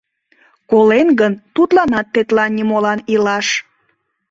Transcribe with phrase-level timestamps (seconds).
[0.69, 3.47] Колен гын, тудланат тетла нимолан илаш.